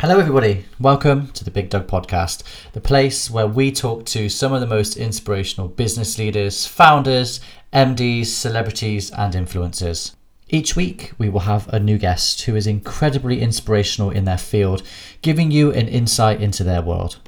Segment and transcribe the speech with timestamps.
[0.00, 0.64] Hello, everybody.
[0.78, 4.96] Welcome to the BiGDUG Podcast, the place where we talk to some of the most
[4.96, 7.38] inspirational business leaders, founders,
[7.74, 10.14] MDs, celebrities, and influencers.
[10.48, 14.82] Each week, we will have a new guest who is incredibly inspirational in their field,
[15.20, 17.18] giving you an insight into their world.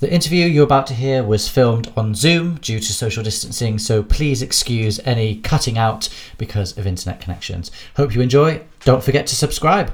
[0.00, 4.02] The interview you're about to hear was filmed on Zoom due to social distancing, so
[4.02, 6.08] please excuse any cutting out
[6.38, 7.70] because of internet connections.
[7.94, 8.62] Hope you enjoy.
[8.80, 9.92] Don't forget to subscribe.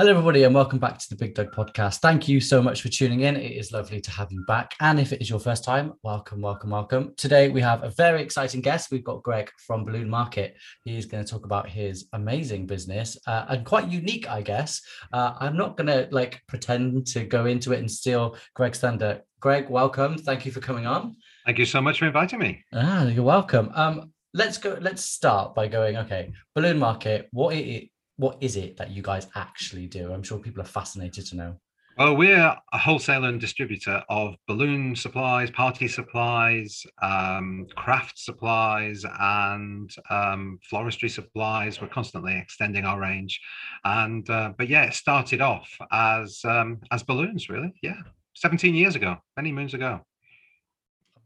[0.00, 1.98] Hello, everybody, and welcome back to the BiGDUG podcast.
[1.98, 3.36] Thank you so much for tuning in.
[3.36, 4.74] It is lovely to have you back.
[4.80, 7.12] And if it is your first time, welcome, welcome, welcome.
[7.18, 8.90] Today, we have a very exciting guest.
[8.90, 10.56] We've got Greg from Balloon Market.
[10.86, 14.80] He's going to talk about his amazing business uh, and quite unique, I guess.
[15.12, 19.20] Uh, I'm not going to like pretend to go into it and steal Greg's thunder.
[19.38, 20.16] Greg, welcome.
[20.16, 21.14] Thank you for coming on.
[21.44, 22.64] Thank you so much for inviting me.
[22.72, 23.70] Ah, you're welcome.
[23.74, 24.78] Um, let's go.
[24.80, 25.98] Let's start by going.
[25.98, 27.28] Okay, Balloon Market.
[27.32, 27.90] What it
[28.20, 30.12] what is it that you guys actually do?
[30.12, 31.56] I'm sure people are fascinated to know.
[31.96, 32.36] Well, we're
[32.72, 41.10] a wholesaler and distributor of balloon supplies, party supplies, um, craft supplies, and um, floristry
[41.10, 41.80] supplies.
[41.80, 43.40] We're constantly extending our range,
[43.84, 47.72] and uh, but yeah, it started off as um, as balloons, really.
[47.82, 48.00] Yeah,
[48.34, 50.00] 17 years ago, many moons ago.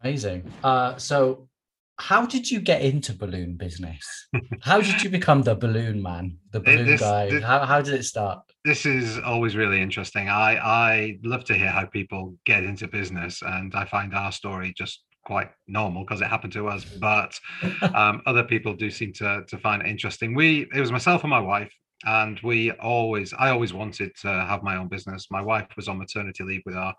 [0.02, 0.50] Amazing.
[0.62, 1.48] Uh, so
[1.98, 4.26] how did you get into balloon business?
[4.62, 7.30] how did you become the balloon man, the balloon this, guy?
[7.30, 8.40] This, how, how did it start?
[8.64, 10.28] This is always really interesting.
[10.28, 14.74] I, I love to hear how people get into business, and I find our story
[14.76, 16.84] just quite normal because it happened to us.
[16.84, 17.38] But
[17.94, 20.34] um, other people do seem to, to find it interesting.
[20.34, 21.72] We, it was myself and my wife,
[22.06, 25.28] and we always, I always wanted to have my own business.
[25.30, 26.94] My wife was on maternity leave with our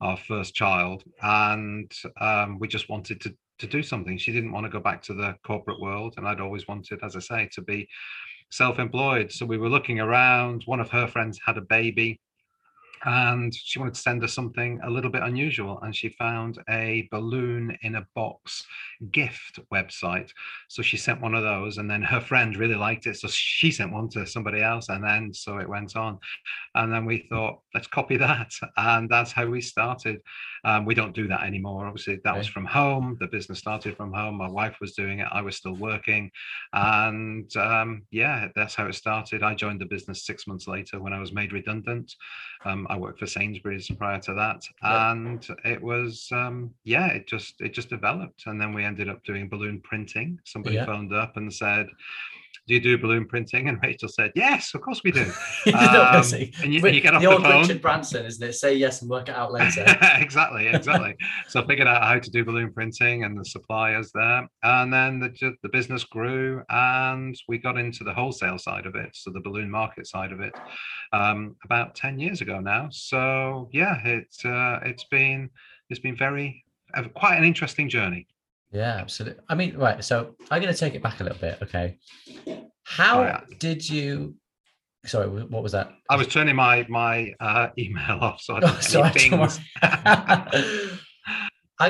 [0.00, 4.18] our first child, and um, we just wanted to to do something.
[4.18, 7.16] She didn't want to go back to the corporate world, and I'd always wanted, as
[7.16, 7.88] I say, to be
[8.50, 9.30] self-employed.
[9.30, 10.64] So we were looking around.
[10.66, 12.20] One of her friends had a baby,
[13.04, 17.08] and she wanted to send us something a little bit unusual and she found a
[17.10, 18.66] balloon in a box
[19.10, 20.30] gift website.
[20.68, 23.70] So she sent one of those and then her friend really liked it so she
[23.70, 26.18] sent one to somebody else and then so it went on.
[26.74, 30.20] And then we thought let's copy that and that's how we started.
[30.64, 31.86] Um, we don't do that anymore.
[31.86, 33.16] Obviously that was from home.
[33.18, 34.36] The business started from home.
[34.36, 35.28] My wife was doing it.
[35.32, 36.30] I was still working.
[36.74, 39.42] And um, yeah that's how it started.
[39.42, 42.14] I joined the business six months later when i was made redundant.
[42.64, 47.60] Um, I worked for Sainsbury's prior to that, and it was um, yeah, it just
[47.60, 50.40] it just developed, and then we ended up doing balloon printing.
[50.44, 50.86] Somebody yeah.
[50.86, 51.86] phoned up and said,
[52.70, 53.68] do you do balloon printing?
[53.68, 55.22] And Rachel said, yes, of course we do.
[55.74, 56.22] um,
[56.62, 57.62] and you, you, get off the, the old phone.
[57.62, 58.52] Richard Branson, isn't it?
[58.52, 59.84] Say yes and work it out later.
[60.18, 61.16] exactly, exactly.
[61.48, 64.48] so I figured out how to do balloon printing and the suppliers there.
[64.62, 69.10] And then the, the business grew and we got into the wholesale side of it.
[69.14, 70.54] So the balloon market side of it
[71.12, 72.86] um, about 10 years ago now.
[72.92, 75.50] So yeah, it's, uh, it's been,
[75.88, 76.64] it's been very,
[76.94, 78.28] uh, quite an interesting journey.
[78.72, 79.42] Yeah, absolutely.
[79.48, 80.02] I mean, right.
[80.04, 81.58] So I'm going to take it back a little bit.
[81.62, 81.98] Okay.
[82.90, 83.40] How oh, yeah.
[83.60, 84.34] did you?
[85.06, 85.92] Sorry, what was that?
[86.10, 89.60] I was turning my my uh, email off, so I oh, sorry, things.
[89.80, 90.48] I'm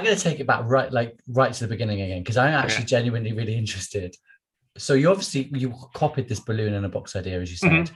[0.05, 2.85] going to take it back right, like right to the beginning again, because I'm actually
[2.85, 2.97] okay.
[2.97, 4.15] genuinely really interested.
[4.77, 7.71] So you obviously you copied this balloon in a box idea, as you said.
[7.71, 7.95] Mm-hmm.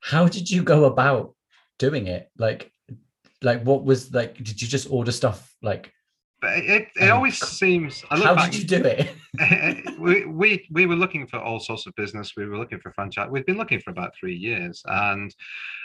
[0.00, 1.34] How did you go about
[1.78, 2.28] doing it?
[2.36, 2.70] Like,
[3.40, 4.36] like what was like?
[4.36, 5.90] Did you just order stuff like
[6.40, 8.04] but it, it um, always seems.
[8.10, 9.98] I look how back, did you do it?
[9.98, 12.32] we, we we were looking for all sorts of business.
[12.36, 13.28] We were looking for franchise.
[13.30, 15.34] We've been looking for about three years, and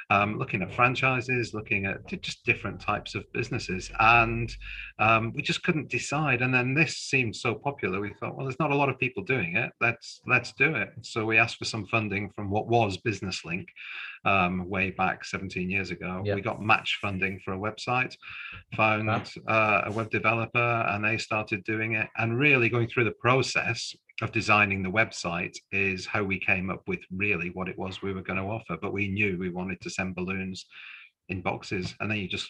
[0.09, 4.55] um, looking at franchises, looking at just different types of businesses, and
[4.99, 6.41] um, we just couldn't decide.
[6.41, 9.23] And then this seemed so popular, we thought, well, there's not a lot of people
[9.23, 9.71] doing it.
[9.81, 10.89] Let's let's do it.
[11.01, 13.67] So we asked for some funding from what was Business Link,
[14.25, 16.21] um, way back 17 years ago.
[16.25, 16.35] Yep.
[16.35, 18.15] We got match funding for a website,
[18.75, 22.07] found uh, a web developer, and they started doing it.
[22.17, 26.81] And really going through the process of designing the website is how we came up
[26.87, 28.77] with really what it was we were going to offer.
[28.81, 30.65] But we knew we wanted to send balloons
[31.29, 32.49] in boxes, and then you just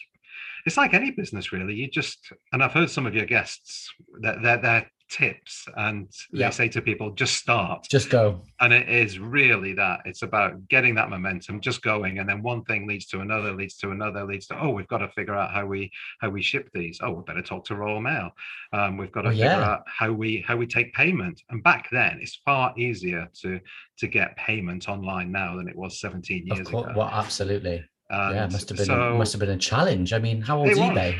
[0.64, 1.74] it's like any business really.
[1.74, 6.48] You just and i've heard some of your guests that they're, they're, tips and yeah.
[6.48, 7.86] they say to people just start.
[7.88, 8.42] Just go.
[8.60, 10.00] And it is really that.
[10.04, 13.76] It's about getting that momentum just going and then one thing leads to another leads
[13.78, 15.90] to another leads to oh we've got to figure out how we
[16.20, 16.98] how we ship these.
[17.02, 18.30] Oh we better talk to royal mail.
[18.72, 19.70] Um, we've got to oh, figure yeah.
[19.70, 21.42] out how we how we take payment.
[21.50, 23.60] And back then it's far easier to
[23.98, 26.92] to get payment online now than it was 17 years ago.
[26.94, 30.12] well absolutely And yeah, it must have been so, must have been a challenge.
[30.12, 31.18] I mean, how old is eBay?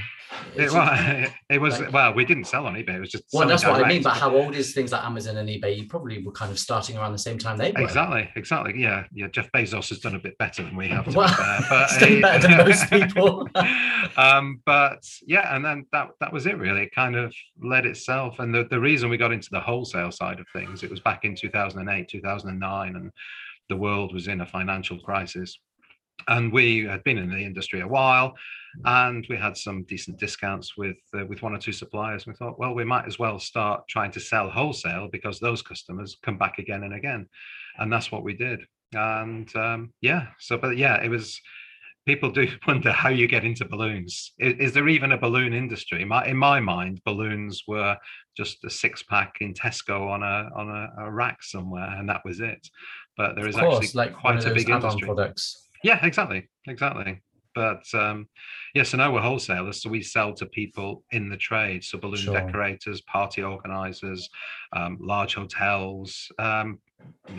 [0.56, 2.96] It was, it was like- well, we didn't sell on eBay.
[2.96, 4.02] It was just Well, that's what I mean.
[4.02, 5.76] But how old is things like Amazon and eBay?
[5.76, 7.80] You probably were kind of starting around the same time they were.
[7.80, 8.74] Exactly, exactly.
[8.80, 9.28] Yeah, yeah.
[9.28, 11.04] Jeff Bezos has done a bit better than we have.
[11.04, 13.48] To be Well, fair, but he's done he- better than most people.
[14.16, 16.58] um, but yeah, and then that that was it.
[16.58, 18.38] Really, it kind of led itself.
[18.38, 21.24] And the the reason we got into the wholesale side of things, it was back
[21.24, 23.10] in 2008, 2009, and
[23.68, 25.58] the world was in a financial crisis.
[26.28, 28.34] And we had been in the industry a while,
[28.84, 32.26] and we had some decent discounts with uh, with one or two suppliers.
[32.26, 36.16] We thought, well, we might as well start trying to sell wholesale because those customers
[36.22, 37.28] come back again and again,
[37.78, 38.60] and that's what we did.
[38.92, 41.40] And um, yeah, so but yeah, it was.
[42.06, 44.32] People do wonder how you get into balloons.
[44.38, 46.04] Is, is there even a balloon industry?
[46.04, 47.96] My, in my mind, balloons were
[48.36, 52.22] just a six pack in Tesco on a on a, a rack somewhere, and that
[52.24, 52.68] was it.
[53.16, 55.02] But there is course, actually like quite a big industry.
[55.02, 55.65] products.
[55.86, 57.22] Yeah, exactly, exactly.
[57.54, 58.28] But um,
[58.74, 62.16] yeah, so now we're wholesalers, so we sell to people in the trade, so balloon
[62.18, 62.34] Sure.
[62.34, 64.28] decorators, party organisers,
[64.74, 66.78] um, large hotels, um,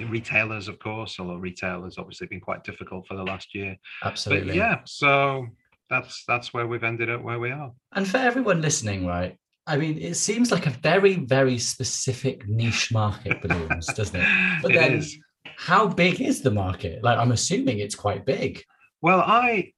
[0.08, 1.20] retailers, of course.
[1.20, 3.76] Although retailers obviously been quite difficult for the last year.
[4.02, 4.48] Absolutely.
[4.48, 5.48] But yeah, so
[5.90, 7.72] that's that's where we've ended up where we are.
[7.92, 9.36] And for everyone listening, right?
[9.68, 14.28] I mean, it seems like a very, very specific niche market, balloons, doesn't it?
[14.62, 15.18] But It then, is.
[15.58, 17.04] How big is the market?
[17.04, 18.64] Like, I'm assuming it's quite big.
[19.02, 19.74] Well, I,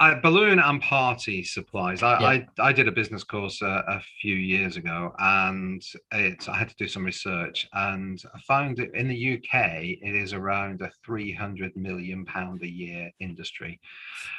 [0.00, 2.04] I balloon and party supplies.
[2.04, 2.28] I, Yeah.
[2.28, 5.82] I, I did a business course a, a few years ago, and
[6.12, 9.54] it's I had to do some research, and I found that in the UK
[10.00, 13.80] it is around a three hundred million pound a year industry.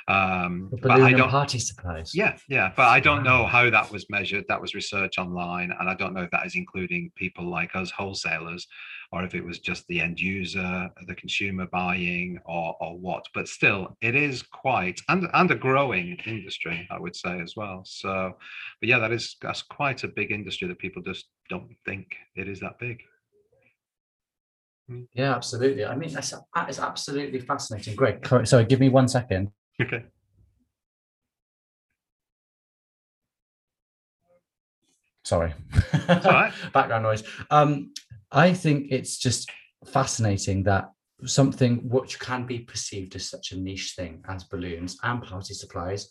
[0.08, 1.30] Um, The but balloon I don't.
[1.30, 2.16] party supplies.
[2.16, 4.46] Yeah, yeah, but I don't know how that was measured.
[4.48, 7.92] That was research online, and I don't know if that is including people like us
[7.92, 8.66] wholesalers,
[9.12, 13.26] or if it was just the end user, the consumer buying, or or what.
[13.34, 17.82] But still, it is quite and and a growing industry, I would say as well.
[17.86, 18.38] So,
[18.80, 22.48] but yeah, that is that's quite a big industry that people just don't think it
[22.48, 23.02] is that big.
[25.14, 25.86] Yeah, absolutely.
[25.86, 27.96] I mean, that's that is absolutely fascinating.
[27.96, 29.52] Greg, sorry, give me one second.
[29.82, 30.04] Okay.
[35.24, 35.54] Sorry.
[36.08, 36.52] right.
[36.74, 37.24] Background noise.
[37.52, 37.92] Um,
[38.32, 39.50] I think it's just
[39.86, 40.92] fascinating that
[41.26, 46.08] something which can be perceived as such a niche thing as balloons and party supplies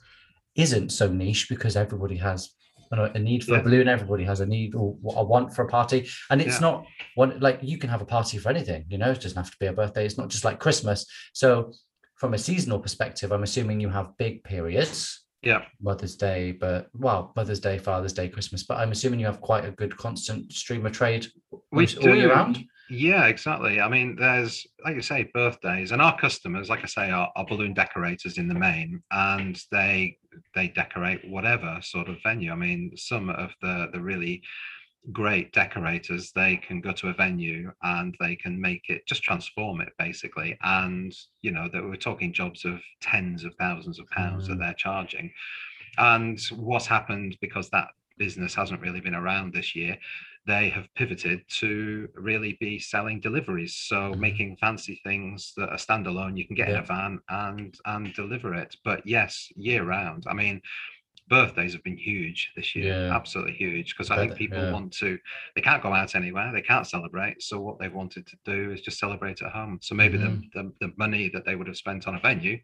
[0.54, 2.50] isn't so niche because everybody has
[2.90, 3.60] a need for Yeah.
[3.60, 3.86] a balloon.
[3.88, 6.60] Everybody has a need or a want for a party, and it's Yeah.
[6.68, 6.86] not
[7.16, 8.86] one like you can have a party for anything.
[8.88, 10.06] You know, it doesn't have to be a birthday.
[10.06, 11.04] It's not just like Christmas.
[11.34, 11.72] So,
[12.16, 15.22] from a seasonal perspective, I'm assuming you have big periods.
[15.42, 15.64] Yeah.
[15.80, 18.64] Mother's Day, but well, Mother's Day, Father's Day, Christmas.
[18.64, 21.26] But I'm assuming you have quite a good constant stream of trade
[21.70, 22.64] We most- all year round.
[22.90, 23.80] Yeah, exactly.
[23.82, 27.44] I mean, there's like you say, birthdays, and our customers, like I say, are, are
[27.44, 30.16] balloon decorators in the main, and they
[30.54, 32.50] they decorate whatever sort of venue.
[32.50, 34.42] I mean, some of the the really
[35.12, 39.80] great decorators, they can go to a venue and they can make it just transform
[39.80, 44.46] it basically, and you know that we're talking jobs of tens of thousands of pounds
[44.48, 44.60] that Mm.
[44.60, 45.32] they're charging.
[45.98, 49.96] And what's happened because that business hasn't really been around this year
[50.46, 54.20] they have pivoted to really be selling deliveries so Mhm.
[54.20, 58.54] making fancy things that are standalone you can get in a van and and deliver
[58.54, 60.60] it but yes year round i mean
[61.28, 63.14] birthdays have been huge this year Yeah.
[63.14, 64.72] absolutely huge because i think people yeah.
[64.72, 65.18] want to
[65.54, 68.80] they can't go out anywhere they can't celebrate so what they've wanted to do is
[68.80, 70.50] just celebrate at home so maybe Mhm.
[70.54, 72.58] the, the the money that they would have spent on a venue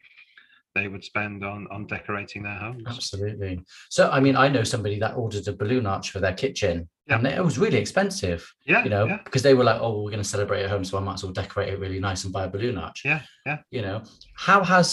[0.75, 3.60] they would spend on on decorating their homes Absolutely.
[3.91, 7.19] So, I mean, I know somebody that ordered a balloon arch for their kitchen, Yeah.
[7.19, 8.41] and it was really expensive.
[8.67, 10.84] yeah You know, yeah because they were like, "Oh, we're going to celebrate at home,
[10.84, 13.22] so I might as well decorate it really nice and buy a balloon arch." yeah
[13.46, 14.03] yeah You know,
[14.48, 14.88] how has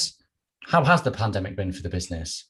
[0.74, 2.48] how has the pandemic been for the business?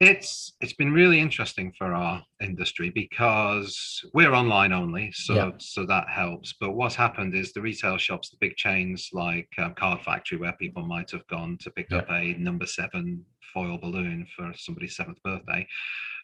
[0.00, 5.50] It's it's been really interesting for our industry because we're online only, so Yeah.
[5.58, 6.52] so that helps.
[6.60, 10.52] But what's happened is the retail shops, the big chains like um, Card Factory, where
[10.54, 11.98] people might have gone to pick Yeah.
[11.98, 15.66] up a number seven foil balloon for somebody's seventh birthday,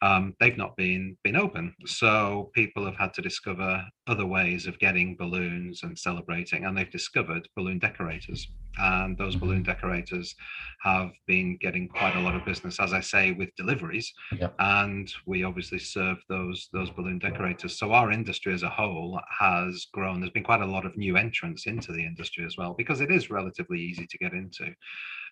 [0.02, 1.74] um, they've not been been open.
[1.86, 6.90] So people have had to discover other ways of getting balloons and celebrating, and they've
[6.90, 8.46] discovered balloon decorators.
[8.78, 9.40] And those Mhm.
[9.40, 10.34] balloon decorators
[10.82, 14.12] have been getting quite a lot of business, as I say, with deliveries.
[14.38, 14.54] Yep.
[14.60, 17.76] And we obviously serve those those balloon decorators.
[17.78, 20.20] So our industry as a whole has grown.
[20.20, 23.10] There's been quite a lot of new entrants into the industry as well, because it
[23.10, 24.74] is relatively easy to get into.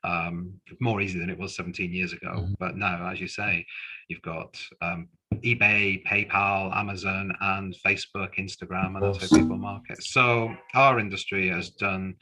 [0.04, 2.46] Um, more easy than it was 17 years ago.
[2.46, 2.54] Mhm.
[2.58, 3.66] But now, as you say,
[4.08, 5.08] you've got um,
[5.44, 10.02] eBay, PayPal, Amazon, and Facebook, Instagram, and that's how people market.
[10.02, 12.14] So our industry has done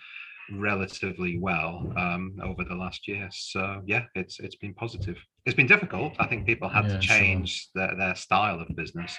[0.52, 3.28] relatively well um, over the last year.
[3.32, 5.16] So yeah, it's it's been positive.
[5.44, 6.14] It's been difficult.
[6.18, 7.16] I think people had Yeah, to sure.
[7.16, 9.16] change their, their style of business,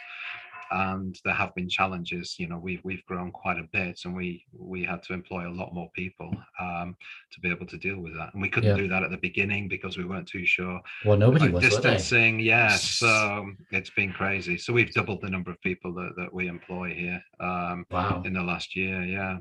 [0.71, 2.35] and there have been challenges.
[2.37, 5.53] You know, we've we've grown quite a bit, and we we had to employ a
[5.53, 6.95] lot more people um,
[7.31, 8.33] to be able to deal with that.
[8.33, 8.77] And we couldn't Yeah.
[8.83, 12.39] do that at the beginning because we weren't too sure Well, nobody like was, distancing
[12.39, 16.47] yeah so it's been crazy so we've doubled the number of people that, that we
[16.47, 18.23] employ here um Wow.
[18.25, 19.37] in the last year yeah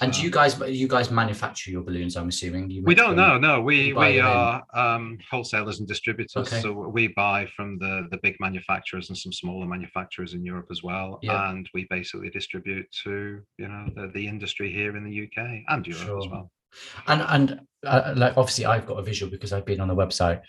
[0.00, 2.16] And do you guys you guys manufacture your balloons?
[2.16, 2.82] I'm assuming you.
[2.84, 6.60] we don't know no we we are um wholesalers and distributors Okay.
[6.60, 10.82] so we buy from the the big manufacturers and some smaller manufacturers in europe as
[10.82, 11.50] well Yeah.
[11.50, 15.38] and we basically distribute to you know the, the industry here in the uk
[15.68, 16.50] and europe as well
[17.06, 17.46] And and
[17.86, 20.40] uh, like obviously I've got a visual because I've been on the website,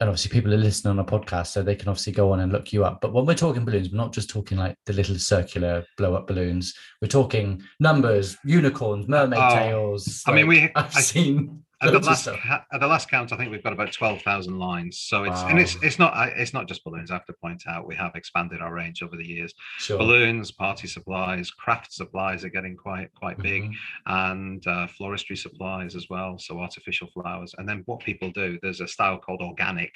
[0.00, 2.52] and obviously people are listening on a podcast, so they can obviously go on and
[2.52, 3.00] look you up.
[3.00, 6.26] But when we're talking balloons, we're not just talking like the little circular blow up
[6.26, 6.72] balloons.
[7.02, 10.22] We're talking numbers, unicorns, mermaid Oh, tails.
[10.26, 13.50] I mean, we- I've I- seen at the last at the last count, I think
[13.50, 14.98] we've got about twelve thousand lines.
[14.98, 17.10] So it's and it's it's not it's not just balloons.
[17.10, 19.52] I have to point out we have expanded our range over the years.
[19.78, 19.98] Sure.
[19.98, 23.74] Balloons, party supplies, craft supplies are getting quite quite big, Mhm.
[24.06, 26.38] and uh, floristry supplies as well.
[26.38, 27.54] So artificial flowers.
[27.58, 29.92] And then what people do, there's a style called organic,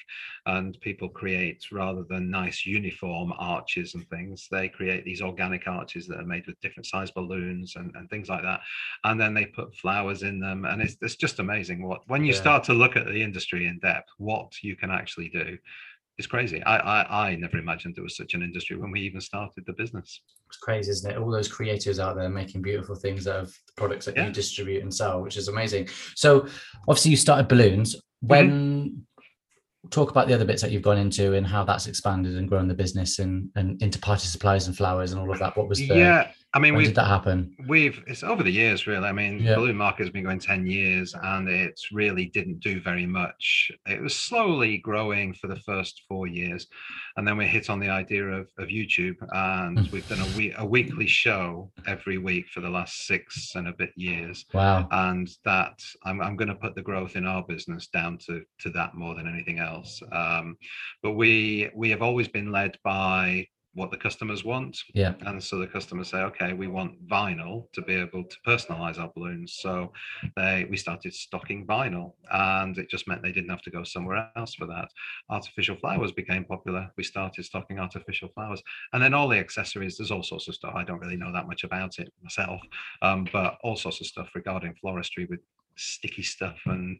[0.46, 6.06] and people create rather than nice uniform arches and things, they create these organic arches
[6.06, 8.60] that are made with different size balloons and, and things like that.
[9.04, 12.32] And then they put flowers in them, and it's it's just amazing what when you
[12.32, 12.40] Yeah.
[12.40, 15.56] start to look at the industry in depth, what you can actually do.
[16.18, 16.62] It's crazy.
[16.64, 19.72] I, I I never imagined there was such an industry when we even started the
[19.72, 20.20] business.
[20.48, 21.16] It's crazy, isn't it?
[21.16, 24.26] All those creators out there making beautiful things out of the products that Yeah.
[24.26, 25.88] you distribute and sell, which is amazing.
[26.14, 26.46] So
[26.86, 27.96] obviously you started balloons.
[27.96, 28.26] Mm-hmm.
[28.26, 29.06] When
[29.90, 32.68] talk about the other bits that you've gone into and how that's expanded and grown
[32.68, 35.56] the business and, and into party supplies and flowers and all of that.
[35.56, 37.56] What was the yeah, I mean, when we've did that happen?
[37.66, 39.08] we've it's over the years really.
[39.08, 39.54] I mean, Yeah.
[39.54, 43.72] balloon market has been going ten years, and it really didn't do very much.
[43.86, 46.66] It was slowly growing for the first four years,
[47.16, 49.90] and then we hit on the idea of of YouTube, and Mm.
[49.92, 53.72] we've done a week a weekly show every week for the last six and a
[53.72, 54.44] bit years.
[54.52, 54.88] Wow.
[54.90, 58.70] and that I'm, I'm going to put the growth in our business down to to
[58.70, 60.02] that more than anything else.
[60.12, 60.56] Um,
[61.02, 65.14] but we we have always been led by what the customers want, Yeah.
[65.22, 69.10] and so the customers say, okay, we want vinyl to be able to personalize our
[69.14, 69.54] balloons.
[69.60, 69.92] So
[70.36, 74.30] they we started stocking vinyl, and it just meant they didn't have to go somewhere
[74.36, 74.88] else for that.
[75.30, 76.90] Artificial flowers became popular.
[76.96, 78.62] We started stocking artificial flowers,
[78.92, 79.96] and then all the accessories.
[79.96, 80.74] There's all sorts of stuff.
[80.74, 82.60] I don't really know that much about it myself,
[83.00, 85.40] um, but all sorts of stuff regarding floristry with
[85.76, 86.98] sticky stuff and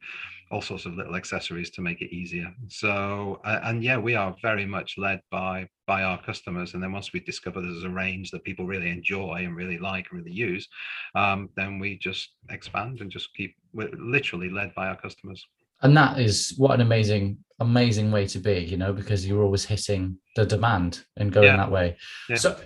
[0.50, 4.34] all sorts of little accessories to make it easier so uh, and yeah we are
[4.42, 8.30] very much led by by our customers and then once we discover there's a range
[8.30, 10.68] that people really enjoy and really like and really use
[11.14, 15.46] um, then we just expand and just keep we're literally led by our customers
[15.82, 19.64] And that is what an amazing, amazing way to be, you know, because you're always
[19.64, 21.56] hitting the demand and going Yeah.
[21.56, 21.96] that way.
[22.28, 22.36] Yeah.
[22.36, 22.56] So,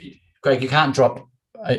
[0.42, 1.26] Greg, you can't drop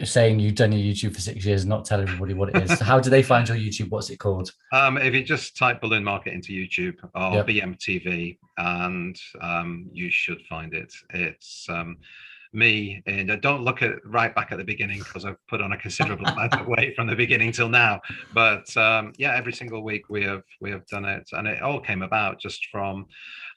[0.03, 2.77] saying you've done your YouTube for six years and not tell everybody what it is.
[2.77, 3.89] So how do they find your YouTube?
[3.89, 4.51] What's it called?
[4.71, 7.47] Um, if you just type balloon market into YouTube or Yep.
[7.47, 10.93] BMTV, and um, you should find it.
[11.13, 11.97] It's um,
[12.57, 15.71] me, and uh, don't look at right back at the beginning because I've put on
[15.71, 18.01] a considerable amount of weight from the beginning till now.
[18.33, 21.79] But um, yeah, every single week we have we have done it, and it all
[21.79, 23.05] came about just from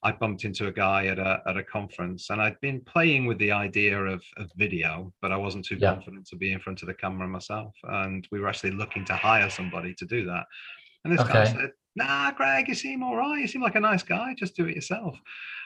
[0.02, 3.38] I bumped into a guy at a at a conference, and I'd been playing with
[3.38, 5.94] the idea of, of video, but I wasn't too Yeah.
[5.94, 7.74] confident to be in front of the camera myself.
[7.84, 10.44] And we were actually looking to hire somebody to do that.
[11.04, 13.40] And this guy said, Nah, Greg, you seem all right.
[13.40, 14.34] You seem like a nice guy.
[14.38, 15.18] Just do it yourself.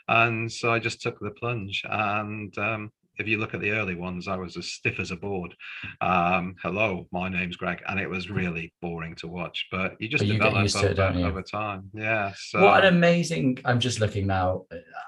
[0.09, 1.83] And so I just took the plunge.
[1.88, 5.16] And um, if you look at the early ones, I was as stiff as a
[5.16, 5.54] board.
[6.00, 7.83] Um, hello, my name's Greg.
[7.88, 11.42] And it was really boring to watch, but you just But you develop over, over
[11.42, 11.90] time.
[11.94, 12.33] Yeah.
[12.37, 14.64] So what an amazing, I'm just looking now,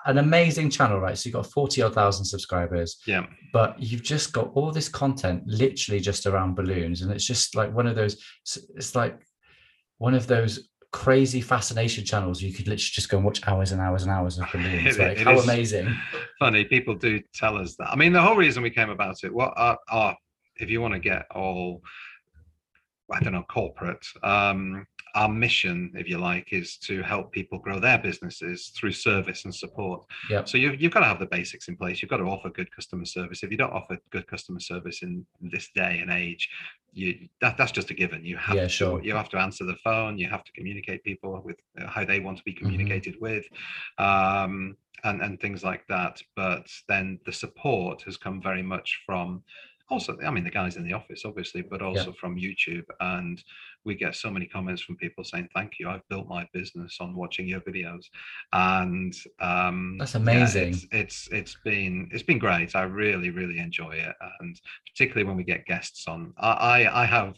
[0.06, 1.16] an amazing channel, right?
[1.18, 2.98] So you've got 40 odd thousand subscribers.
[3.06, 3.26] yeah.
[3.52, 7.72] but you've just got all this content literally just around balloons and it's just like
[7.72, 8.22] one of those
[8.74, 9.18] it's like
[9.98, 10.68] one of those
[11.04, 14.38] crazy fascination channels you could literally just go and watch hours and hours and hours
[14.38, 15.94] of balloons It- like it how amazing.
[16.38, 17.90] funny people do tell us that.
[17.90, 20.16] I mean the whole reason we came about it what are, are
[20.56, 21.82] if you want to get all
[23.14, 27.78] i don't know corporate um our mission if you like is to help people grow
[27.78, 30.04] their businesses through service and support.
[30.28, 30.46] Yep.
[30.46, 32.02] so you've, you've got to have the basics in place.
[32.02, 33.42] You've got to offer good customer service.
[33.42, 36.50] If you don't offer good customer service in this day and age
[36.96, 39.02] you that, that's just a given you have Yeah, to sure.
[39.02, 42.20] you have to answer the phone you have to communicate people with uh, how they
[42.20, 42.62] want to be Mm-hmm.
[42.62, 43.44] communicated with
[43.98, 49.42] um and and things like that but then the support has come very much from
[49.88, 52.84] also, I mean, the guys in the office, obviously, but also from YouTube.
[53.00, 53.42] And
[53.84, 57.14] we get so many comments from people saying, "Thank you, I've built my business on
[57.14, 58.06] watching your videos,"
[58.52, 60.68] and um, That's yeah, amazing.
[60.70, 62.74] it's, it's it's been it's been great.
[62.74, 66.32] I really really enjoy it, and particularly when we get guests on.
[66.38, 67.36] I I, I have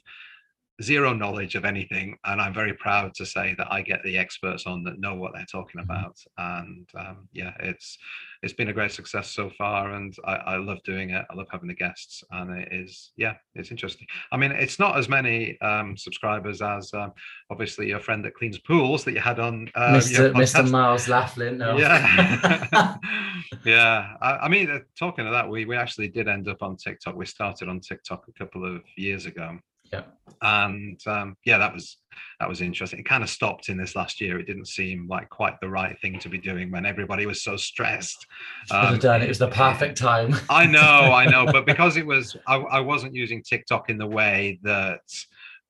[0.81, 4.65] zero knowledge of anything and i'm very proud to say that i get the experts
[4.67, 5.85] on that know what they're talking Mhm.
[5.85, 7.99] about and um, yeah it's
[8.45, 11.49] it's been a great success so far and I, I love doing it i love
[11.51, 15.61] having the guests and it is yeah it's interesting i mean it's not as many
[15.61, 17.13] um, subscribers as um,
[17.51, 20.33] obviously your friend that cleans pools that you had on uh, Mr.
[20.33, 20.71] Mr.
[20.71, 21.59] Miles Laughlin.
[21.59, 21.77] No.
[21.77, 22.97] Yeah,
[23.65, 24.15] yeah.
[24.21, 27.17] I, I mean, uh, talking of that, we we actually did end up on TikTok.
[27.17, 29.59] We started on TikTok a couple of years ago.
[29.93, 30.03] Yeah.
[30.43, 31.99] And um, yeah, that was
[32.39, 33.01] that was interesting.
[33.01, 34.39] It kind of stopped in this last year.
[34.39, 37.57] It didn't seem like quite the right thing to be doing when everybody was so
[37.57, 38.27] stressed.
[38.71, 39.29] Um, done it.
[39.29, 40.37] Was the perfect time.
[40.51, 44.07] I know, I know, but because it was, I, I wasn't using TikTok in the
[44.07, 45.01] way that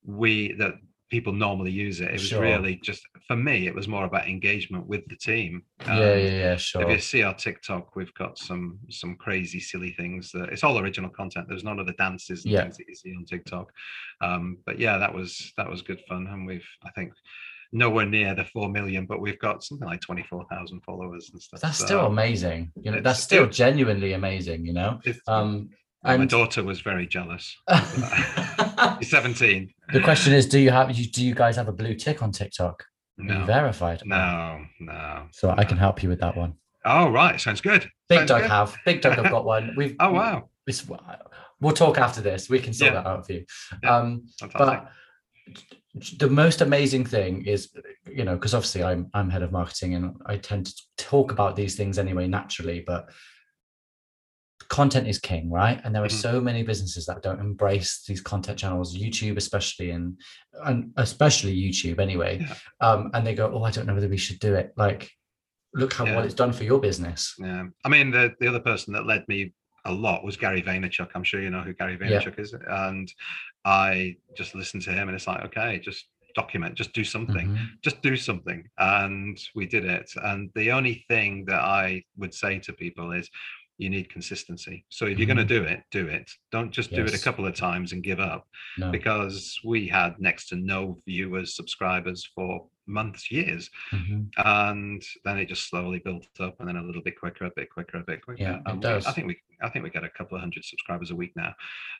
[0.05, 0.73] we that
[1.09, 2.09] people normally use it.
[2.09, 2.41] It was Sure.
[2.41, 3.67] really just for me.
[3.67, 5.63] It was more about engagement with the team.
[5.85, 6.31] yeah, yeah, And
[6.75, 10.31] yeah, If you see our TikTok, we've got some some crazy, silly things.
[10.31, 11.47] That it's all original content.
[11.49, 12.61] There's none of the dances and Yeah.
[12.63, 13.71] things that you see on TikTok.
[14.21, 17.13] Um, but yeah, that was that was good fun, and we've I think
[17.71, 21.41] nowhere near the four million, but we've got something like twenty four thousand followers and
[21.41, 21.61] stuff.
[21.61, 22.71] That's so still amazing.
[22.81, 24.65] You know, that's still still- genuinely amazing.
[24.65, 24.99] You know.
[25.27, 25.69] Um,
[26.03, 27.55] my daughter was very jealous.
[28.79, 29.73] the She's 17.
[30.03, 32.83] question is, do you have do you guys have a blue tick on TikTok?
[33.17, 34.01] No, verified?
[34.05, 35.27] no, no.
[35.31, 36.53] So I can help you with that one.
[36.85, 37.39] Oh, right.
[37.39, 37.89] Sounds good.
[38.07, 38.49] Big Sounds Dog good.
[38.51, 38.77] have.
[38.87, 39.73] BiGDUG have got one.
[39.77, 40.49] We've Oh, wow.
[40.67, 40.89] it's-
[41.59, 42.49] we'll talk after this.
[42.49, 43.01] We can sort Yeah.
[43.01, 43.45] that out for you.
[43.83, 43.95] Yeah.
[43.97, 44.57] Um, Fantastic.
[44.57, 44.89] but
[46.17, 47.69] the most amazing thing is,
[48.09, 51.55] you know, because obviously I'm I'm head of marketing and I tend to talk about
[51.57, 53.09] these things anyway naturally, but
[54.69, 55.81] content is king, right?
[55.83, 56.21] And there are Mhm.
[56.21, 60.19] so many businesses that don't embrace these content channels, YouTube especially, and
[60.65, 62.39] and especially YouTube anyway.
[62.41, 62.55] Yeah.
[62.81, 64.73] Um, and they go, oh, I don't know whether we should do it.
[64.77, 65.09] Like,
[65.73, 66.15] look how Yeah.
[66.15, 67.33] what it's done for your business.
[67.39, 67.65] Yeah.
[67.85, 69.53] I mean, the, the other person that led me
[69.85, 71.09] a lot was Gary Vaynerchuk.
[71.15, 72.19] I'm sure you know who Gary Yeah.
[72.19, 72.53] Vaynerchuk is.
[72.67, 73.11] And
[73.65, 77.47] I just listened to him and it's like, okay, just document, just do something.
[77.49, 77.67] Mhm.
[77.81, 78.67] Just do something.
[78.77, 80.11] And we did it.
[80.23, 83.29] And the only thing that I would say to people is
[83.79, 84.85] you need consistency.
[84.89, 86.29] So if you're going to do it, do it.
[86.51, 88.45] Don't just do it a couple of times and give up
[88.77, 88.91] No.
[88.91, 93.69] because we had next to no viewers, subscribers for months, years.
[93.93, 94.27] Mhm.
[94.37, 97.69] and then it just slowly built up and then a little bit quicker a bit
[97.69, 99.05] quicker a bit quicker Yeah, it and does.
[99.05, 101.53] i think we i think we get a couple of hundred subscribers a week now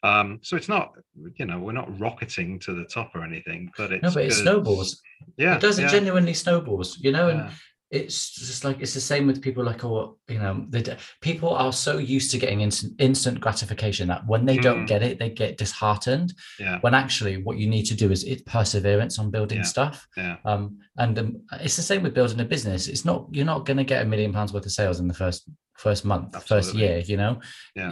[0.04, 0.94] um so it's not
[1.36, 4.34] you know we're not rocketing to the top or anything but it's No, but it
[4.34, 5.02] snowballs.
[5.38, 5.78] yeah it does.
[5.80, 6.98] It yeah, genuinely snowballs.
[7.00, 7.52] You know, and yeah,
[7.92, 10.84] it's just like it's the same with people like oh you know they
[11.22, 14.88] people are so used to getting instant instant gratification that when they don't Mm.
[14.88, 16.78] get it they get disheartened yeah.
[16.82, 19.64] when actually what you need to do is it perseverance on building Yeah.
[19.64, 20.08] stuff.
[20.16, 20.38] Yeah.
[20.46, 22.88] Um and um, it's the same with building a business.
[22.88, 25.14] It's not you're not going to get a million pounds worth of sales in the
[25.14, 27.40] first first month first year you know?
[27.76, 27.92] Yeah.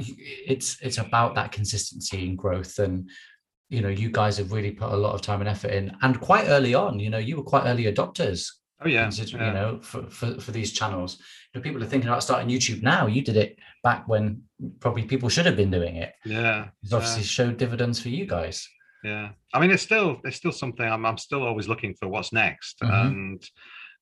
[0.53, 3.09] It's it's about that consistency and growth and
[3.69, 6.21] you know you guys have really put a lot of time and effort in and
[6.21, 8.49] quite early on you know you were quite early adopters
[8.81, 9.47] oh yeah, consider- yeah.
[9.47, 11.17] you know for, for for these channels.
[11.53, 13.07] You know people are thinking about starting youtube now.
[13.07, 14.43] You did it back when
[14.79, 16.13] probably people should have been doing it.
[16.25, 18.67] Yeah it's obviously showed dividends for you guys.
[19.03, 19.29] Yeah.
[19.53, 22.79] I mean it's still it's still something i'm, I'm still always looking for what's next.
[22.81, 23.07] Mhm.
[23.07, 23.49] and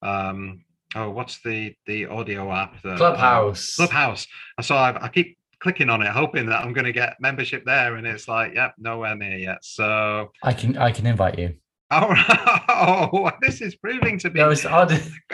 [0.02, 0.64] um
[0.96, 3.76] oh what's the the audio app that, um, clubhouse.
[3.76, 4.28] Clubhouse.
[4.58, 7.66] And so I, I keep clicking on it, hoping that I'm going to get membership
[7.66, 9.58] there, and it's like, yep, nowhere near yet.
[9.64, 11.56] So, i can i can invite you
[12.78, 14.54] Oh, this is proving to be no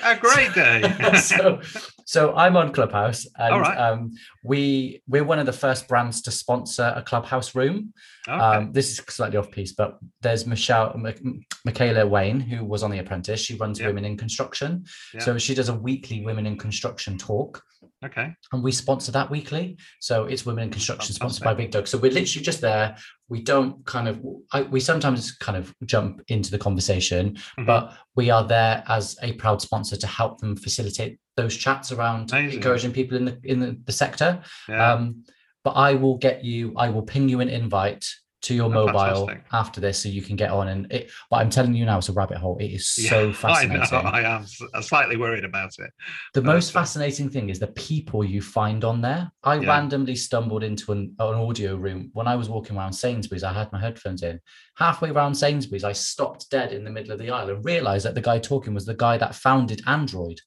[0.03, 0.81] a great day.
[1.21, 1.59] so
[2.05, 3.77] so i'm on clubhouse and right.
[3.77, 4.11] um
[4.43, 7.93] we we're one of the first brands to sponsor a clubhouse room
[8.27, 8.37] okay.
[8.37, 12.91] Um, this is slightly off piece, but there's Michelle, M- Michaela Wain, who was on
[12.91, 13.39] The Apprentice.
[13.39, 13.87] She runs Yep.
[13.87, 14.85] Women in Construction.
[15.13, 15.21] Yeah.
[15.21, 17.63] So she does a weekly Women in Construction talk,
[18.05, 18.33] okay.
[18.53, 19.77] and we sponsor that weekly.
[19.99, 21.87] So it's Women in Construction, sponsored by BiGDUG.
[21.87, 22.95] So we're literally just there.
[23.27, 24.19] We don't kind of,
[24.51, 27.65] I, we sometimes kind of jump into the conversation, Mhm.
[27.65, 32.31] but we are there as a proud sponsor to help them facilitate those chats around
[32.31, 32.57] Amazing.
[32.57, 34.41] encouraging people in the in the, the sector.
[34.67, 34.93] Yeah.
[34.93, 35.23] Um,
[35.63, 38.07] but I will get you, I will ping you an invite
[38.41, 39.43] to your Oh, mobile fantastic.
[39.53, 40.67] after this so you can get on.
[40.69, 42.57] And it, but I'm telling you now, it's a rabbit hole.
[42.59, 43.79] It is Yeah, so I fascinating.
[43.91, 44.09] know.
[44.09, 45.91] I am I'm slightly worried about it.
[46.33, 49.31] the most but- uh, fascinating thing is the people you find on there.
[49.43, 49.69] I Yeah.
[49.69, 53.43] randomly stumbled into an, an audio room when I was walking around Sainsbury's.
[53.43, 54.39] I had my headphones in.
[54.77, 58.15] Halfway around Sainsbury's, I stopped dead in the middle of the aisle and realized that
[58.15, 60.39] the guy talking was the guy that founded Android.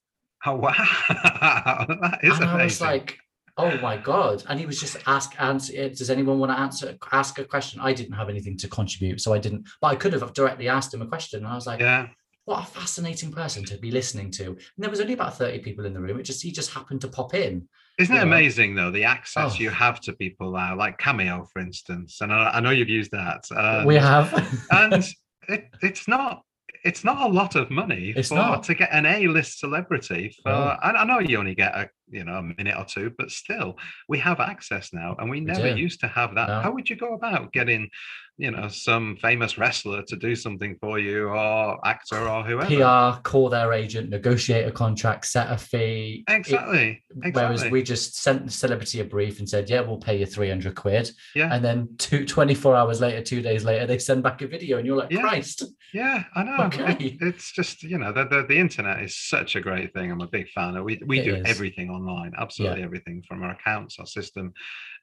[0.45, 0.73] Oh wow,
[1.09, 2.47] that is and amazing.
[2.59, 3.17] I was like,
[3.57, 4.43] oh my god!
[4.49, 5.89] And he was just ask answer.
[5.89, 6.97] Does anyone want to answer?
[7.11, 7.79] Ask a question.
[7.81, 9.67] I didn't have anything to contribute, so I didn't.
[9.81, 11.39] But I could have directly asked him a question.
[11.39, 12.07] And I was like, yeah.
[12.45, 14.45] What a fascinating person to be listening to.
[14.49, 16.19] And there was only about 30 people in the room.
[16.19, 17.67] It just he just happened to pop in.
[17.97, 18.23] Isn't it know?
[18.23, 19.57] amazing though the access Oh.
[19.57, 22.21] you have to people now, like Cameo, for instance?
[22.21, 23.45] And I, I know you've used that.
[23.55, 24.31] Um, we have.
[24.69, 25.03] and
[25.49, 26.43] it, it's not
[26.83, 28.61] it's not a lot of money It's for not.
[28.65, 30.55] to get an A-list celebrity for No.
[30.83, 33.77] I, I know you only get a you know a minute or two, but still
[34.07, 35.79] we have access now and we never do.
[35.79, 36.47] used to have that.
[36.47, 36.61] No.
[36.61, 37.89] How would you go about getting,
[38.37, 42.67] you know, some famous wrestler to do something for you or actor or whoever?
[42.67, 46.23] PR, call their agent, negotiate a contract, set a fee.
[46.27, 47.01] It- Exactly.
[47.33, 50.75] Whereas we just sent the celebrity a brief and said, yeah, we'll pay you 300
[50.75, 51.09] quid.
[51.33, 51.53] Yeah.
[51.53, 54.85] And then two, 24 hours later, two days later, they send back a video and
[54.85, 55.21] you're like, Yeah.
[55.21, 55.63] Christ.
[55.93, 56.69] Yeah, I know.
[56.99, 60.11] It- it's just you know the, the the internet is such a great thing.
[60.11, 60.75] I'm a big fan.
[60.75, 61.43] of We we It do is.
[61.45, 64.53] everything online, absolutely everything from our accounts, our system.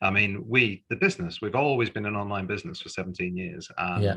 [0.00, 1.40] I mean, we the business.
[1.42, 4.16] We've always been an online business for 17 years, and Yeah.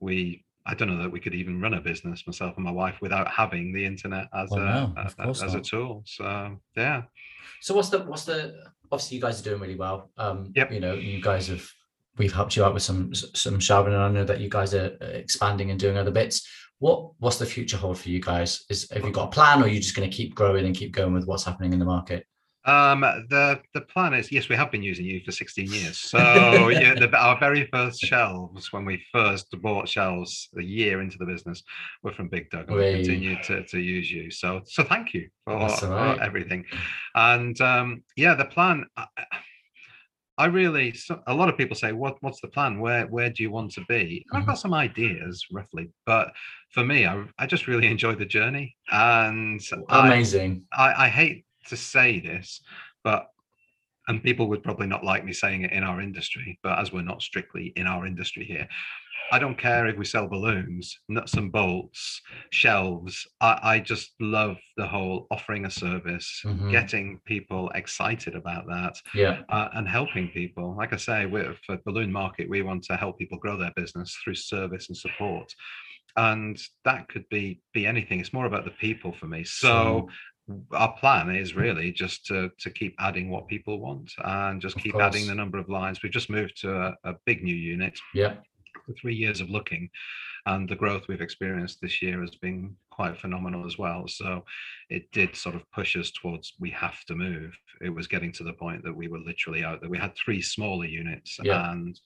[0.00, 0.44] we.
[0.70, 3.26] I don't know that we could even run a business, myself and my wife, without
[3.28, 4.92] having the internet as Well, a, no,
[5.24, 6.02] a- as a tool.
[6.04, 7.04] So yeah,
[7.62, 8.38] So what's the, what's the,
[8.92, 10.10] obviously you guys are doing really well.
[10.18, 10.72] Um, Yep.
[10.72, 11.66] You know, you guys have,
[12.18, 14.90] we've helped you out with some, some Charbon and I know that you guys are
[15.00, 16.46] uh, expanding and doing other bits.
[16.78, 18.64] What, what's the future hold for you guys?
[18.70, 20.76] Is, have you got a plan or are you just going to keep growing and
[20.76, 22.24] keep going with what's happening in the market?
[22.64, 25.96] Um, the the plan is yes, we have been using you for 16 years.
[25.96, 26.18] So
[26.68, 31.24] yeah, the, our very first shelves when we first bought shelves a year into the
[31.24, 31.62] business
[32.02, 32.94] were from BiGDUG, and we Way.
[32.96, 34.30] continue to, to use you.
[34.30, 36.66] So so thank you for, all for everything.
[37.14, 38.84] And um, yeah, the plan.
[38.98, 39.06] I,
[40.38, 40.94] I really
[41.26, 42.80] a lot of people say, what what's the plan?
[42.80, 44.24] Where where do you want to be?
[44.30, 44.50] And I've Mm-hmm.
[44.50, 46.32] got some ideas roughly, but
[46.70, 50.62] for me, I I just really enjoy the journey and I, Amazing.
[50.72, 52.62] I, I hate to say this,
[53.04, 53.26] but
[54.08, 57.02] and people would probably not like me saying it in our industry, but as we're
[57.02, 58.66] not strictly in our industry here,
[59.30, 63.26] I don't care if we sell balloons, nuts and bolts, shelves.
[63.40, 66.70] I, I just love the whole offering a service, Mhm.
[66.70, 69.42] getting people excited about that, Yeah.
[69.50, 70.74] uh, and helping people.
[70.76, 74.16] Like I say, we're, for Balloon Market, we want to help people grow their business
[74.24, 75.54] through service and support.
[76.16, 78.18] And that could be be anything.
[78.20, 79.44] It's more about the people for me.
[79.44, 80.08] So
[80.72, 84.82] our plan is really just to to keep adding what people want and just Of
[84.82, 86.02] keep adding the number of lines.
[86.02, 88.36] We've just moved to a, a big new unit Yeah.
[88.94, 89.88] Three years of looking,
[90.46, 94.08] and the growth we've experienced this year has been quite phenomenal as well.
[94.08, 94.44] So
[94.88, 97.56] it did sort of push us towards we have to move.
[97.80, 99.90] It was getting to the point that we were literally out there.
[99.90, 101.70] We had three smaller units, Yeah.
[101.70, 101.98] and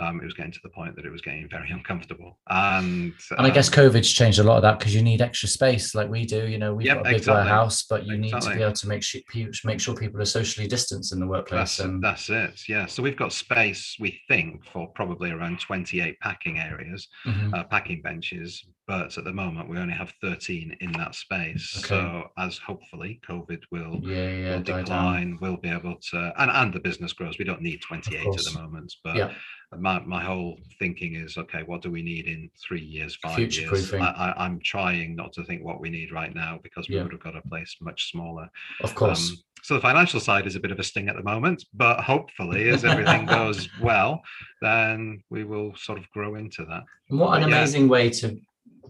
[0.00, 2.38] um, it was getting to the point that it was getting very uncomfortable.
[2.48, 5.48] And And I guess um, COVID's changed a lot of that because you need extra
[5.48, 6.46] space, like we do.
[6.48, 7.34] You know, we've Yep, got a big exactly.
[7.44, 9.20] warehouse, but you need to be able to make sure
[9.64, 11.76] make sure people are socially distanced in the workplace.
[11.76, 12.60] That's, And that's it.
[12.68, 12.86] Yeah.
[12.86, 17.54] So we've got space, we think, for probably around 28 packing areas, Mhm.
[17.54, 18.64] uh, packing benches.
[18.90, 21.76] But at the moment, we only have 13 in that space.
[21.78, 21.86] Okay.
[21.86, 24.84] So as hopefully COVID will, yeah, yeah, will die down.
[24.84, 27.38] decline, we'll be able to, and, and the business grows.
[27.38, 28.92] We don't need 28 at the moment.
[29.04, 29.32] But Yeah,
[29.78, 33.94] my, my whole thinking is okay, what do we need in three years, five years?
[33.94, 37.12] I, I, I'm trying not to think what we need right now because we would
[37.12, 38.50] have got a place much smaller.
[38.80, 39.30] of course.
[39.30, 42.00] Um, so the financial side is a bit of a sting at the moment, but
[42.00, 44.22] hopefully, as everything goes well,
[44.62, 46.82] then we will sort of grow into that.
[47.10, 47.58] And what an yeah.
[47.58, 48.40] amazing way to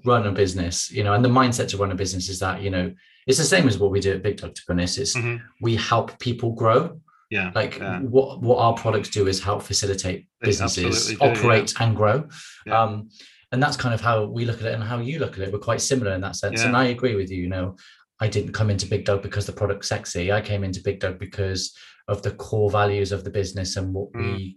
[0.05, 2.71] run a business, you know, and the mindset to run a business is that, you
[2.71, 2.93] know,
[3.27, 4.83] it's the same as what we do at BiGDUG to be.
[4.83, 5.41] It's Mhm.
[5.61, 7.01] we help people grow.
[7.31, 8.01] Yeah, Like yeah.
[8.01, 11.31] what what our products do is help facilitate They businesses do, yeah.
[11.31, 12.29] operate and grow.
[12.67, 12.83] Yeah.
[12.83, 13.11] Um,
[13.53, 15.53] and that's kind of how we look at it and how you look at it.
[15.53, 16.61] We're quite similar in that sense.
[16.61, 16.67] Yeah.
[16.69, 17.77] And I agree with you, you know,
[18.21, 20.33] I didn't come into BiGDUG because the product's sexy.
[20.33, 21.73] I came into BiGDUG because
[22.09, 24.35] of the core values of the business and what Mm.
[24.35, 24.57] we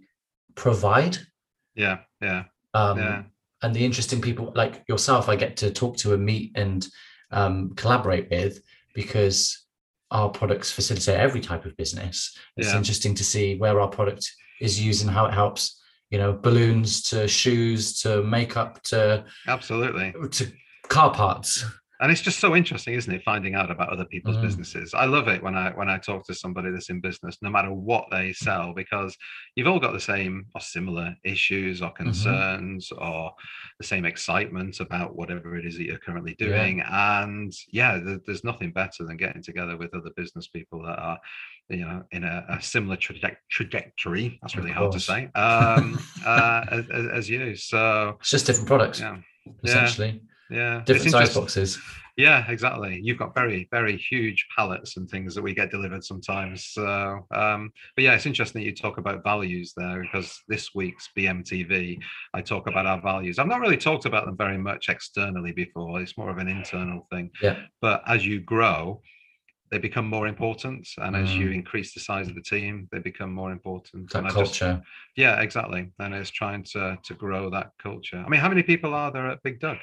[0.56, 1.18] provide.
[1.76, 3.22] yeah, yeah, Um, yeah,
[3.64, 6.86] and the interesting people like yourself I get to talk to and meet and
[7.30, 8.60] um, collaborate with
[8.94, 9.64] because
[10.10, 12.36] our products facilitate every type of business.
[12.56, 12.76] It's Yeah.
[12.76, 17.02] interesting to see where our product is used and how it helps, you know, balloons
[17.10, 20.12] to shoes to makeup to absolutely.
[20.30, 20.52] to
[20.88, 21.64] car parts.
[22.00, 23.22] And it's just so interesting, isn't it?
[23.22, 24.42] Finding out about other people's Mm.
[24.42, 24.94] businesses.
[24.94, 27.72] I love it when I when I talk to somebody that's in business, no matter
[27.72, 29.16] what they sell, because
[29.54, 32.02] you've all got the same or similar issues or Mm-hmm.
[32.04, 33.32] concerns or
[33.78, 36.46] the same excitement about whatever it is that you're currently Yeah.
[36.48, 36.80] doing.
[36.80, 41.18] And yeah, there, there's nothing better than getting together with other business people that are,
[41.68, 44.38] you know, in a, a similar traje- trajectory.
[44.42, 45.30] That's really hard to say.
[45.36, 47.54] Um, uh, as, as- as you.
[47.54, 49.18] So It's just different products, yeah,
[49.62, 50.08] essentially.
[50.08, 51.78] yeah, It's Different size boxes.
[52.16, 53.00] Yeah, exactly.
[53.02, 56.66] You've got very, very huge pallets and things that we get delivered sometimes.
[56.66, 61.08] So, um, but yeah, it's interesting that you talk about values there because this week's
[61.18, 62.00] BMTV,
[62.32, 63.40] I talk about our values.
[63.40, 66.00] I've not really talked about them very much externally before.
[66.00, 67.30] It's more of an internal thing.
[67.42, 67.56] Yeah.
[67.80, 69.02] But as you grow,
[69.72, 71.54] they become more important, and as you Mm.
[71.54, 74.08] increase the size of the team, they become more important.
[74.12, 74.82] That and I just, culture.
[75.16, 75.90] yeah, exactly.
[75.98, 78.22] And it's trying to to grow that culture.
[78.24, 79.80] I mean, how many people are there at BiGDUG?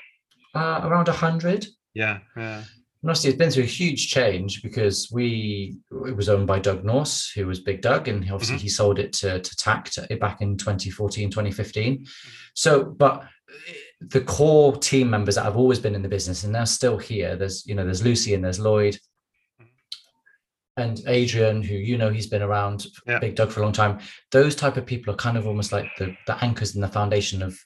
[0.53, 1.65] Uh, around a hundred.
[1.93, 2.65] Yeah, yeah, And
[3.09, 7.31] Honestly, it's been through a huge change because we it was owned by Doug Norse,
[7.31, 8.61] who was Big Doug, and obviously Mhm.
[8.61, 12.05] he sold it to, to TAKKT back in 2014, 2015.
[12.53, 13.23] So, but
[13.67, 16.97] eh, the core team members that have always been in the business and they're still
[16.97, 17.35] here.
[17.35, 18.97] There's you know there's Lucy and there's Lloyd
[19.61, 19.67] Mhm.
[20.77, 23.19] and Adrian, who you know he's been around Yeah.
[23.19, 23.99] BiGDUG for a long time.
[24.31, 27.41] Those type of people are kind of almost like the, the anchors and the foundation
[27.41, 27.57] of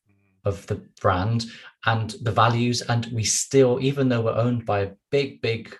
[0.45, 1.45] of the brand
[1.85, 2.81] and the values.
[2.81, 5.75] And we still, even though we're owned by a big, big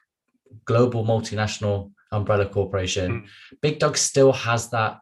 [0.66, 3.28] global multinational umbrella corporation, Mm.
[3.64, 5.00] BiGDUG still has that.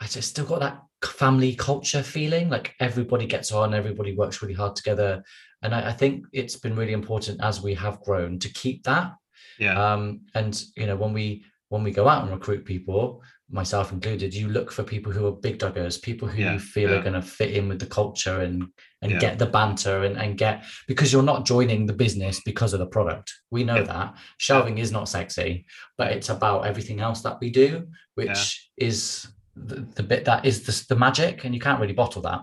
[0.00, 2.48] I just still got that family culture feeling.
[2.50, 5.22] Like everybody gets on, everybody works really hard together,
[5.62, 9.14] and I, I think it's been really important as we have grown to keep that.
[9.58, 13.92] yeah, Um, and you know, when we when we go out and recruit people, myself
[13.92, 16.96] included, you look for people who are big doggers, people who Yeah, you feel yeah.
[16.96, 18.66] are going to fit in with the culture and
[19.02, 19.18] and Yeah.
[19.18, 22.86] get the banter and, and get because you're not joining the business because of the
[22.86, 23.32] product.
[23.50, 25.66] We know that shelving is not sexy,
[25.98, 28.28] but it's about everything else that we do, which
[28.76, 32.40] is the, the bit that is the, the magic, and you can't really bottle that.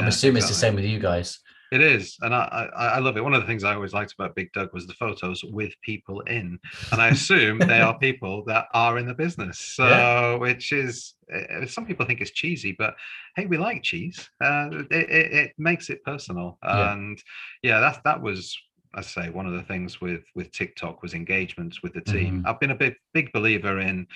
[0.00, 1.38] I'm assuming it's the same with you guys.
[1.70, 3.22] It is, and I, I I love it.
[3.22, 6.58] One of the things I always liked about BiGDUG was the photos with people in,
[6.90, 9.60] and I assume they are people that are in the business.
[9.76, 10.34] So, Yeah.
[10.38, 12.94] which is uh, some people think it's cheesy, but
[13.36, 14.28] hey, we like cheese.
[14.42, 16.92] Uh, it, it, it makes it personal, Yeah.
[16.94, 17.22] and
[17.62, 18.56] yeah, that that was.
[18.92, 22.42] I say one of the things with with TikTok was engagement with the team.
[22.42, 22.48] Mhm.
[22.48, 24.08] I've been a big big believer in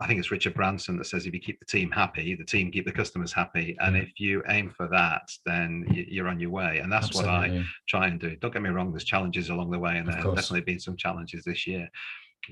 [0.00, 2.70] I think it's Richard Branson that says if you keep the team happy, the team
[2.70, 3.76] keep the customers happy.
[3.80, 4.02] And Yeah.
[4.02, 6.78] if you aim for that, then you're on your way.
[6.78, 8.36] And that's what I try and do.
[8.36, 10.78] Don't get me wrong, there's challenges along the way, and Of there have definitely been
[10.80, 11.88] some challenges this year.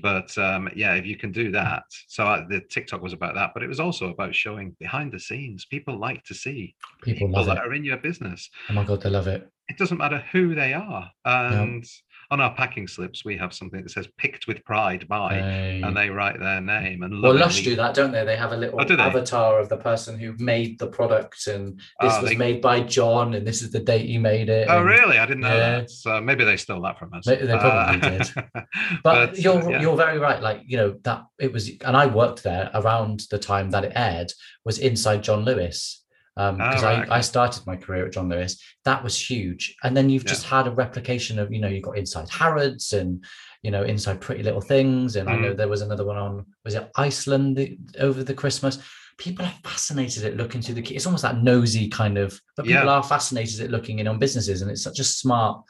[0.01, 1.83] But um, yeah, if you can do that.
[2.07, 5.19] So uh, the TikTok was about that, but it was also about showing behind the
[5.19, 5.65] scenes.
[5.65, 7.63] People like to see People people that it.
[7.63, 8.49] are in your business.
[8.69, 9.49] Oh my god, they love it.
[9.69, 11.09] It doesn't matter who they are.
[11.25, 11.85] And
[12.29, 15.95] on our packing slips, we have something that says "Picked with Pride by," They- and
[15.95, 17.03] they write their name.
[17.03, 18.25] And Well, Lush do that, don't they?
[18.25, 22.13] They have a little Oh, avatar of the person who made the product, and this
[22.15, 24.67] Oh, was they- made by John, and this is the date he made it.
[24.69, 25.19] Oh, and- really?
[25.19, 25.79] I didn't know Yeah.
[25.79, 25.89] that.
[25.89, 27.25] So maybe they stole that from us.
[27.25, 28.27] They- they probably did.
[29.03, 29.81] But, uh, you're yeah.
[29.81, 30.41] you're very right.
[30.41, 33.93] Like you know that it was, and I worked there around the time that it
[33.95, 34.31] aired
[34.65, 36.03] was inside John Lewis.
[36.37, 37.21] Because Oh, I, right, I okay.
[37.23, 39.75] started my career at John Lewis, that was huge.
[39.83, 40.29] And then you've Yeah.
[40.29, 43.25] just had a replication of, you know, you've got Inside Harrods and,
[43.63, 45.15] you know, Inside Pretty Little Things.
[45.15, 45.57] And I know Mm.
[45.57, 48.77] there was another one on, was it Iceland the, over the Christmas?
[49.17, 52.67] People are fascinated at looking through the, key- it's almost that nosy kind of, but
[52.67, 52.91] people Yeah.
[52.91, 54.61] are fascinated at looking in on businesses.
[54.61, 55.63] And it's such a smart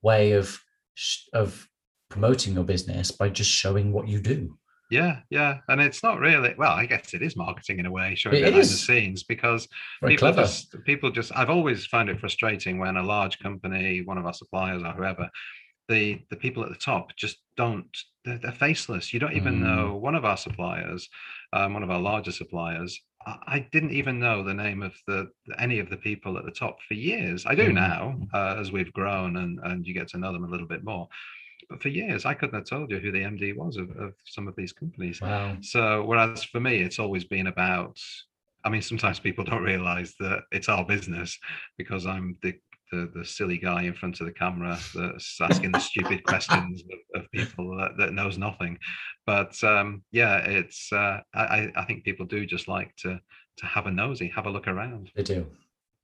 [0.00, 0.58] way of,
[1.34, 1.68] of
[2.08, 4.56] promoting your business by just showing what you do.
[4.90, 6.54] Yeah, yeah, and it's not really.
[6.56, 9.66] Well, I guess it is marketing in a way, showing It behind the scenes because
[10.00, 10.42] Very people clever.
[10.42, 11.32] just people just.
[11.36, 15.28] I've always found it frustrating when a large company, one of our suppliers or whoever,
[15.88, 17.88] the the people at the top just don't.
[18.24, 19.12] They're, they're faceless.
[19.12, 19.62] You don't even Mm.
[19.62, 21.08] know one of our suppliers,
[21.52, 23.00] um, one of our larger suppliers.
[23.26, 26.50] I, I didn't even know the name of the any of the people at the
[26.52, 27.44] top for years.
[27.44, 27.74] I do Mm.
[27.74, 30.84] now uh, as we've grown and and you get to know them a little bit
[30.84, 31.08] more.
[31.68, 34.46] But for years, I couldn't have told you who the MD was of, of some
[34.46, 35.20] of these companies.
[35.20, 35.56] Wow.
[35.62, 37.98] So, whereas for me, it's always been about.
[38.64, 41.38] I mean, sometimes people don't realize that it's our business
[41.76, 42.54] because I'm the
[42.92, 47.22] the, the silly guy in front of the camera that's asking the stupid questions of,
[47.22, 48.78] of people that, that knows nothing.
[49.26, 50.92] But um, yeah, it's.
[50.92, 53.20] Uh, I I think people do just like to
[53.58, 55.10] to have a nosy, have a look around.
[55.16, 55.46] They do.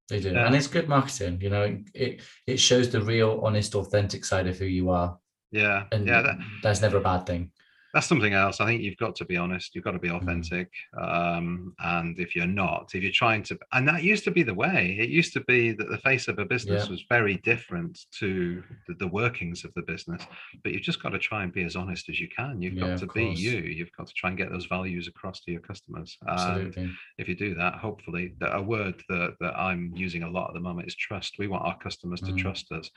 [0.09, 0.33] They do.
[0.33, 0.46] Yeah.
[0.46, 4.59] And it's good marketing, you know, it it shows the real, honest, authentic side of
[4.59, 5.18] who you are.
[5.53, 6.23] Yeah, And yeah.
[6.23, 7.53] That, that's never a bad thing.
[7.95, 8.59] that's something else.
[8.59, 9.75] I think you've got to be honest.
[9.75, 10.17] You've got to be Mm.
[10.23, 10.71] authentic.
[10.99, 14.55] Um, and if you're not, if you're trying to, and that used to be the
[14.55, 14.97] way.
[14.99, 16.91] It used to be that the face of a business Yeah.
[16.93, 20.23] was very different to the, the workings of the business.
[20.62, 22.62] But you've just got to try and be as honest as you can.
[22.62, 23.59] You've Yeah, got to be you.
[23.59, 26.17] You've got to try and get those values across to your customers.
[26.23, 26.88] And Absolutely.
[27.19, 30.61] if you do that, hopefully, a word that, that I'm using a lot at the
[30.61, 31.35] moment is trust.
[31.38, 32.38] We want our customers to Mm.
[32.38, 32.88] trust us.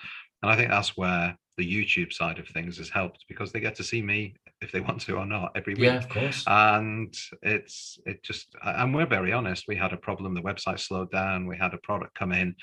[0.42, 3.76] And I think that's where the YouTube side of things has helped because they get
[3.76, 5.84] to see me if they want to or not every week.
[5.84, 6.44] Yeah, of course.
[6.48, 9.66] And it's it just and we're very honest.
[9.68, 10.34] We had a problem.
[10.34, 11.48] The website slowed down.
[11.48, 12.56] We had a product come in.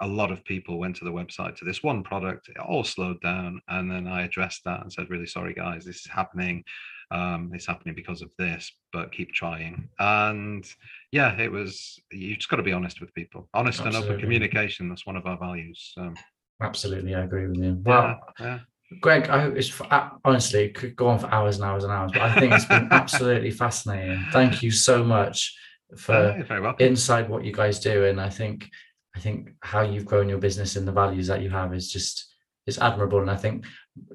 [0.00, 2.48] a lot of people went to the website to this one product.
[2.48, 5.84] It all slowed down, and then I addressed that and said, "Really sorry, guys.
[5.84, 6.64] This is happening.
[7.10, 10.64] Um, it's happening because of this, but keep trying." And
[11.12, 11.98] yeah, it was.
[12.10, 13.48] You just got to be honest with people.
[13.54, 14.00] Honest Absolutely.
[14.00, 14.88] and open communication.
[14.88, 15.92] That's one of our values.
[15.96, 16.14] Um,
[16.60, 17.80] Absolutely, I agree with you.
[17.84, 18.58] Well, yeah, yeah.
[19.00, 19.80] Greg, I hope it's
[20.24, 22.64] honestly it could go on for hours and hours and hours, but I think it's
[22.64, 24.24] been absolutely fascinating.
[24.32, 25.56] Thank you so much
[25.96, 28.70] for oh, inside what you guys do, and I think
[29.16, 32.34] I think how you've grown your business and the values that you have is just
[32.66, 33.20] is admirable.
[33.20, 33.66] And I think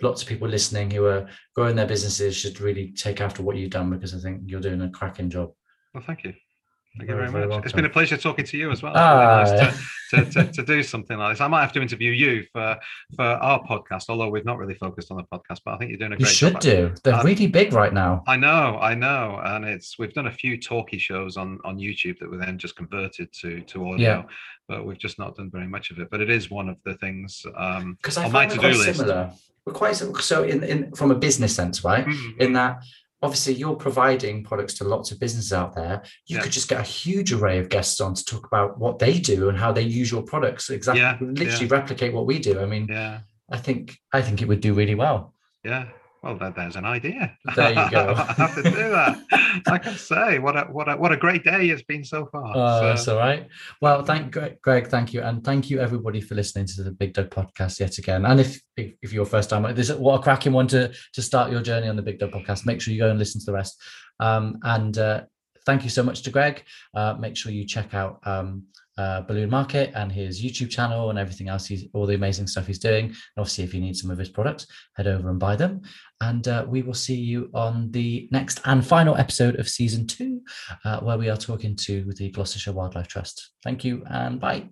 [0.01, 3.71] lots of people listening who are growing their businesses should really take after what you've
[3.71, 5.51] done because I think you're doing a cracking job.
[5.93, 6.33] Well, thank you.
[6.97, 7.49] Thank you very, very much.
[7.49, 7.65] Welcome.
[7.65, 8.93] It's been a pleasure talking to you as well.
[8.95, 9.75] Ah, really nice
[10.09, 11.41] to, to, to, to, do something like this.
[11.41, 12.77] I might have to interview you for
[13.15, 15.59] for our podcast, although we've not really focused on the podcast.
[15.63, 16.27] But I think you're doing a great.
[16.27, 16.61] You should job.
[16.61, 16.93] do.
[17.03, 18.23] They're um, really big right now.
[18.27, 22.17] I know, I know, and it's we've done a few talkie shows on on YouTube
[22.19, 24.09] that were then just converted to to audio.
[24.09, 24.23] Yeah.
[24.67, 26.09] But we've just not done very much of it.
[26.09, 28.97] But it is one of the things um, I on my to do list.
[28.97, 29.31] Similar.
[29.65, 32.05] We're quite so in in from a business sense, right?
[32.05, 32.41] Mm-hmm.
[32.41, 32.83] In that
[33.21, 36.43] obviously you're providing products to lots of businesses out there you yeah.
[36.43, 39.49] could just get a huge array of guests on to talk about what they do
[39.49, 41.17] and how they use your products exactly yeah.
[41.19, 41.73] literally yeah.
[41.75, 44.95] replicate what we do i mean yeah i think i think it would do really
[44.95, 45.85] well yeah
[46.21, 47.37] well, there's an idea.
[47.55, 48.13] There you go.
[48.17, 49.63] I have to do that.
[49.67, 52.51] I can say what a what a what a great day it's been so far.
[52.55, 52.85] Oh, so.
[52.85, 53.47] that's all right.
[53.81, 57.79] Well, thank Greg, thank you, and thank you everybody for listening to the BiGDUG podcast
[57.79, 58.25] yet again.
[58.25, 61.51] And if if, if you're first time, this what a cracking one to to start
[61.51, 62.65] your journey on the BiGDUG podcast.
[62.65, 63.81] Make sure you go and listen to the rest.
[64.19, 65.21] Um, and uh,
[65.65, 66.63] thank you so much to Greg.
[66.93, 68.65] Uh, make sure you check out um,
[68.99, 71.65] uh, Balloon Market and his YouTube channel and everything else.
[71.65, 73.05] He's all the amazing stuff he's doing.
[73.05, 75.81] And obviously, if you need some of his products, head over and buy them.
[76.19, 80.41] And uh, we will see you on the next and final episode of season two,
[80.83, 83.51] uh, where we are talking to the Gloucestershire Wildlife Trust.
[83.63, 84.69] Thank you and bye.